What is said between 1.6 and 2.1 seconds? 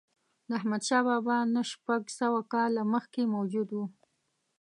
شپږ